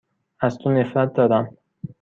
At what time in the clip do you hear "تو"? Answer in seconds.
0.57-0.71